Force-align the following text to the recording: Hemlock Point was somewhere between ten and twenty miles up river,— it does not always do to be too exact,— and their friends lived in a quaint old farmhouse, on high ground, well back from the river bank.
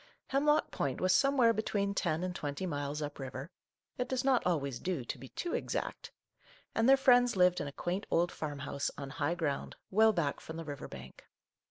Hemlock 0.29 0.71
Point 0.71 0.99
was 0.99 1.13
somewhere 1.13 1.53
between 1.53 1.93
ten 1.93 2.23
and 2.23 2.35
twenty 2.35 2.65
miles 2.65 3.03
up 3.03 3.19
river,— 3.19 3.51
it 3.99 4.09
does 4.09 4.23
not 4.23 4.43
always 4.47 4.79
do 4.79 5.05
to 5.05 5.17
be 5.19 5.27
too 5.29 5.53
exact,— 5.53 6.11
and 6.75 6.89
their 6.89 6.97
friends 6.97 7.35
lived 7.35 7.61
in 7.61 7.67
a 7.67 7.71
quaint 7.71 8.07
old 8.09 8.31
farmhouse, 8.31 8.89
on 8.97 9.11
high 9.11 9.35
ground, 9.35 9.75
well 9.91 10.11
back 10.11 10.39
from 10.39 10.57
the 10.57 10.65
river 10.65 10.87
bank. 10.87 11.27